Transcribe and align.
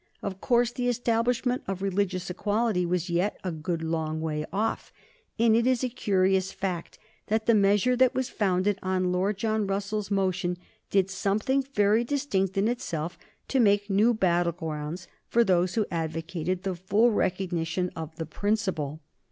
Of 0.23 0.41
course, 0.41 0.71
the 0.71 0.87
establishment 0.89 1.61
of 1.67 1.83
religious 1.83 2.27
equality 2.31 2.87
was 2.87 3.07
yet 3.07 3.37
a 3.43 3.51
good 3.51 3.83
long 3.83 4.19
way 4.19 4.47
off, 4.51 4.91
and 5.37 5.55
it 5.55 5.67
is 5.67 5.83
a 5.83 5.89
curious 5.89 6.51
fact 6.51 6.97
that 7.27 7.45
the 7.45 7.53
measure 7.53 7.95
that 7.95 8.15
was 8.15 8.27
founded 8.27 8.79
on 8.81 9.11
Lord 9.11 9.37
John 9.37 9.67
Russell's 9.67 10.09
motion 10.09 10.57
did 10.89 11.11
something 11.11 11.61
very 11.75 12.03
distinct 12.03 12.57
in 12.57 12.67
itself 12.67 13.19
to 13.49 13.59
make 13.59 13.91
new 13.91 14.11
battle 14.15 14.53
grounds 14.53 15.07
for 15.27 15.43
those 15.43 15.75
who 15.75 15.85
advocated 15.91 16.63
the 16.63 16.73
full 16.73 17.11
recognition 17.11 17.91
of 17.95 18.15
the 18.15 18.25
principle. 18.25 19.01